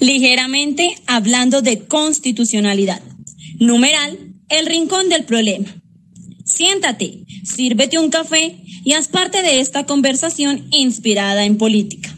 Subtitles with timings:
[0.00, 3.02] Ligeramente hablando de constitucionalidad.
[3.58, 5.82] Numeral, el rincón del problema.
[6.44, 12.14] Siéntate, sírvete un café y haz parte de esta conversación inspirada en política.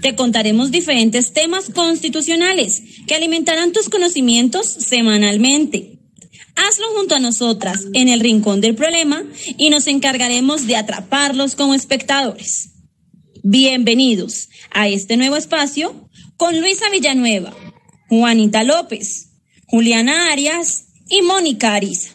[0.00, 5.98] Te contaremos diferentes temas constitucionales que alimentarán tus conocimientos semanalmente.
[6.54, 9.24] Hazlo junto a nosotras en el rincón del problema
[9.56, 12.70] y nos encargaremos de atraparlos como espectadores.
[13.42, 17.52] Bienvenidos a este nuevo espacio con Luisa Villanueva,
[18.08, 19.30] Juanita López,
[19.66, 22.14] Juliana Arias y Mónica Ariza.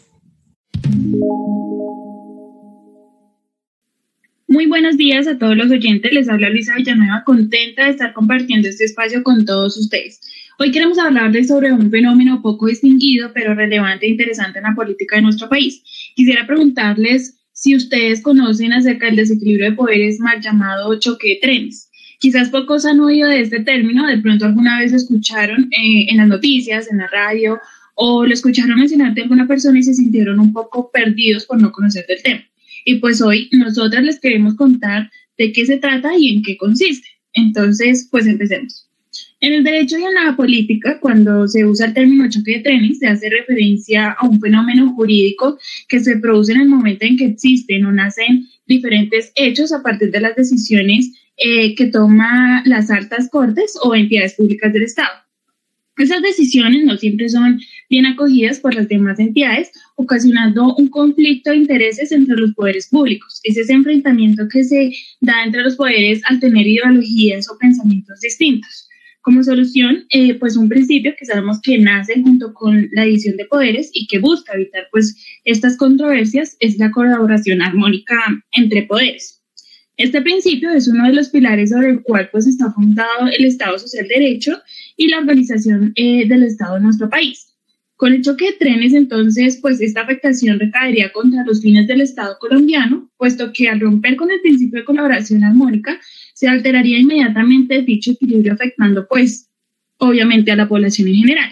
[4.46, 6.12] Muy buenos días a todos los oyentes.
[6.12, 10.20] Les habla Luisa Villanueva, contenta de estar compartiendo este espacio con todos ustedes.
[10.58, 15.16] Hoy queremos hablarles sobre un fenómeno poco distinguido, pero relevante e interesante en la política
[15.16, 15.82] de nuestro país.
[16.16, 21.87] Quisiera preguntarles si ustedes conocen acerca del desequilibrio de poderes mal llamado choque de trenes.
[22.18, 26.26] Quizás pocos han oído de este término, de pronto alguna vez escucharon eh, en las
[26.26, 27.60] noticias, en la radio,
[27.94, 31.70] o lo escucharon mencionar de alguna persona y se sintieron un poco perdidos por no
[31.70, 32.44] conocer del tema.
[32.84, 37.08] Y pues hoy nosotras les queremos contar de qué se trata y en qué consiste.
[37.32, 38.88] Entonces, pues empecemos.
[39.40, 42.98] En el derecho y en la política, cuando se usa el término choque de trenes,
[42.98, 47.26] se hace referencia a un fenómeno jurídico que se produce en el momento en que
[47.26, 53.28] existen o nacen diferentes hechos a partir de las decisiones eh, que toma las altas
[53.30, 55.10] cortes o entidades públicas del Estado.
[55.98, 61.56] Esas decisiones no siempre son bien acogidas por las demás entidades, ocasionando un conflicto de
[61.56, 63.40] intereses entre los poderes públicos.
[63.42, 68.88] Es ese enfrentamiento que se da entre los poderes al tener ideologías o pensamientos distintos.
[69.22, 73.46] Como solución, eh, pues un principio que sabemos que nace junto con la división de
[73.46, 78.16] poderes y que busca evitar pues estas controversias es la colaboración armónica
[78.52, 79.37] entre poderes.
[79.98, 83.78] Este principio es uno de los pilares sobre el cual pues está fundado el Estado
[83.80, 84.62] Social de Derecho
[84.96, 87.48] y la organización eh, del Estado en nuestro país.
[87.96, 92.36] Con el choque de trenes, entonces, pues esta afectación recaería contra los fines del Estado
[92.38, 96.00] colombiano, puesto que al romper con el principio de colaboración armónica,
[96.32, 99.48] se alteraría inmediatamente dicho equilibrio afectando pues
[99.96, 101.50] obviamente a la población en general.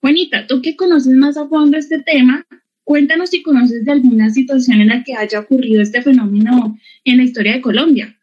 [0.00, 2.46] Juanita, tú que conoces más a fondo este tema,
[2.84, 7.22] cuéntanos si conoces de alguna situación en la que haya ocurrido este fenómeno en la
[7.22, 8.16] historia de Colombia.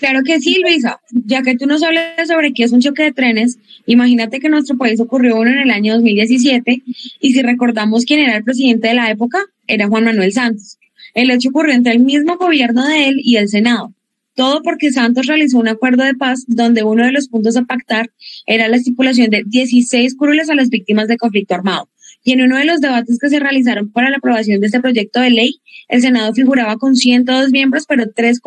[0.00, 0.98] Claro que sí, Luisa.
[1.10, 4.52] Ya que tú nos hablas sobre qué es un choque de trenes, imagínate que en
[4.52, 6.82] nuestro país ocurrió uno en el año 2017
[7.20, 10.78] y si recordamos quién era el presidente de la época, era Juan Manuel Santos.
[11.12, 13.92] El hecho ocurrió entre el mismo gobierno de él y el Senado.
[14.34, 18.10] Todo porque Santos realizó un acuerdo de paz donde uno de los puntos a pactar
[18.46, 21.90] era la estipulación de 16 curules a las víctimas de conflicto armado.
[22.22, 25.20] Y en uno de los debates que se realizaron para la aprobación de este proyecto
[25.20, 28.40] de ley, el Senado figuraba con 102 miembros, pero tres,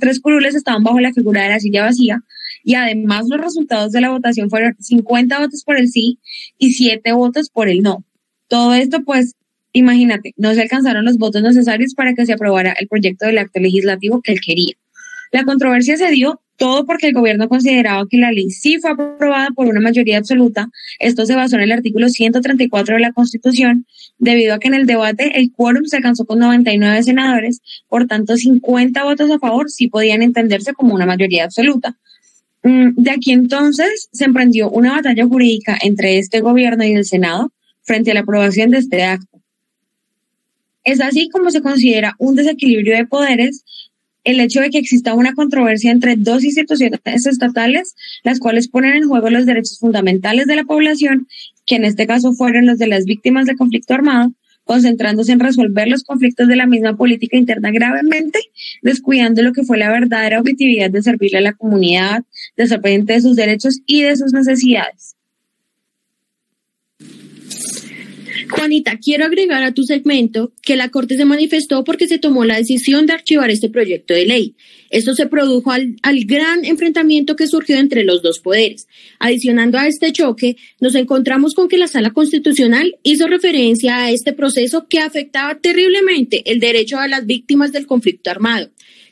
[0.00, 2.22] tres curules estaban bajo la figura de la silla vacía.
[2.64, 6.18] Y además los resultados de la votación fueron 50 votos por el sí
[6.58, 8.04] y 7 votos por el no.
[8.48, 9.34] Todo esto pues
[9.72, 13.60] Imagínate, no se alcanzaron los votos necesarios para que se aprobara el proyecto del acto
[13.60, 14.74] legislativo que él quería.
[15.30, 19.48] La controversia se dio todo porque el gobierno consideraba que la ley sí fue aprobada
[19.56, 20.68] por una mayoría absoluta.
[20.98, 23.86] Esto se basó en el artículo 134 de la Constitución,
[24.18, 28.36] debido a que en el debate el quórum se alcanzó con 99 senadores, por tanto
[28.36, 31.96] 50 votos a favor sí podían entenderse como una mayoría absoluta.
[32.62, 37.54] Mm, de aquí entonces se emprendió una batalla jurídica entre este gobierno y el Senado
[37.84, 39.40] frente a la aprobación de este acto.
[40.84, 43.64] Es así como se considera un desequilibrio de poderes
[44.24, 49.08] el hecho de que exista una controversia entre dos instituciones estatales, las cuales ponen en
[49.08, 51.26] juego los derechos fundamentales de la población,
[51.66, 54.32] que en este caso fueron los de las víctimas de conflicto armado,
[54.64, 58.38] concentrándose en resolver los conflictos de la misma política interna gravemente,
[58.82, 62.22] descuidando lo que fue la verdadera objetividad de servirle a la comunidad,
[62.56, 65.16] de de sus derechos y de sus necesidades.
[68.48, 72.56] Juanita, quiero agregar a tu segmento que la Corte se manifestó porque se tomó la
[72.56, 74.54] decisión de archivar este proyecto de ley.
[74.90, 78.88] Esto se produjo al, gran enfrentamiento que surgió entre los dos poderes.
[79.20, 84.32] Adicionando a este choque, nos encontramos con que la Sala Constitucional hizo referencia a este
[84.32, 88.70] proceso que afectaba terriblemente el derecho a las víctimas del conflicto armado.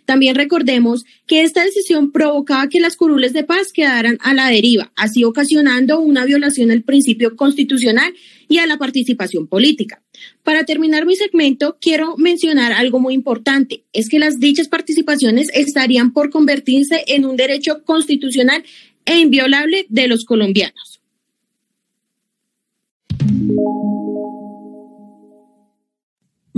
[0.08, 4.90] También recordemos que esta decisión provocaba que las curules de paz quedaran a la deriva,
[4.96, 8.14] así ocasionando una violación al principio constitucional
[8.49, 10.02] y a la participación política.
[10.43, 16.14] Para terminar mi segmento, quiero mencionar algo muy importante, es que las dichas participaciones estarían
[16.14, 18.64] por convertirse en un derecho constitucional
[19.04, 21.02] e inviolable de los colombianos.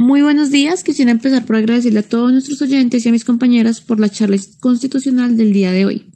[0.00, 0.82] Muy buenos días.
[0.82, 4.38] Quisiera empezar por agradecerle a todos nuestros oyentes y a mis compañeras por la charla
[4.58, 6.10] constitucional del día de hoy.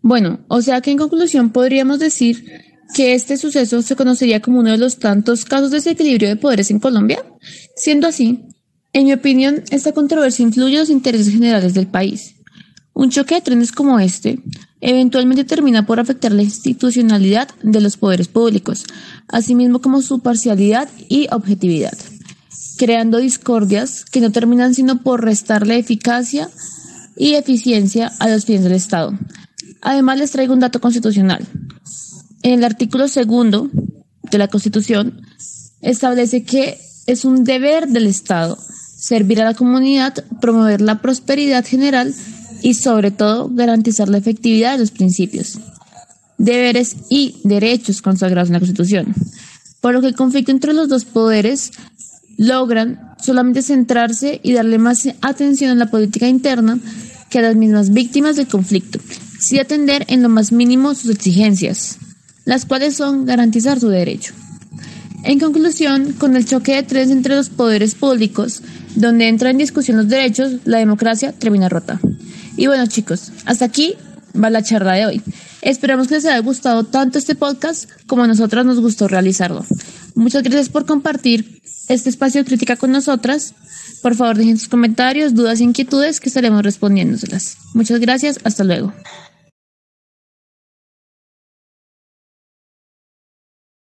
[0.00, 2.44] Bueno, o sea que en conclusión podríamos decir
[2.96, 6.72] que este suceso se conocería como uno de los tantos casos de desequilibrio de poderes
[6.72, 7.24] en Colombia.
[7.76, 8.40] Siendo así,
[8.92, 12.34] en mi opinión, esta controversia influye en los intereses generales del país.
[12.92, 14.40] Un choque de trenes como este
[14.82, 18.84] eventualmente termina por afectar la institucionalidad de los poderes públicos,
[19.28, 21.96] asimismo como su parcialidad y objetividad,
[22.82, 26.50] creando discordias que no terminan sino por restarle eficacia
[27.16, 29.16] y eficiencia a los fines del Estado.
[29.82, 31.46] Además, les traigo un dato constitucional.
[32.42, 33.70] En el artículo segundo
[34.32, 35.22] de la Constitución
[35.80, 38.58] establece que es un deber del Estado
[38.98, 42.12] servir a la comunidad, promover la prosperidad general
[42.62, 45.60] y sobre todo garantizar la efectividad de los principios,
[46.36, 49.14] deberes y derechos consagrados en la Constitución.
[49.80, 51.70] Por lo que el conflicto entre los dos poderes
[52.42, 56.78] logran solamente centrarse y darle más atención a la política interna
[57.30, 58.98] que a las mismas víctimas del conflicto,
[59.38, 61.98] sin atender en lo más mínimo sus exigencias,
[62.44, 64.34] las cuales son garantizar su derecho.
[65.22, 68.62] En conclusión, con el choque de tres entre los poderes públicos,
[68.96, 72.00] donde entra en discusión los derechos, la democracia termina rota.
[72.56, 73.94] Y bueno chicos, hasta aquí
[74.34, 75.22] va la charla de hoy.
[75.62, 79.64] Esperamos que les haya gustado tanto este podcast como a nosotras nos gustó realizarlo.
[80.14, 83.54] Muchas gracias por compartir este espacio de crítica con nosotras.
[84.02, 87.56] Por favor, dejen sus comentarios, dudas e inquietudes que estaremos respondiéndoselas.
[87.74, 88.92] Muchas gracias, hasta luego.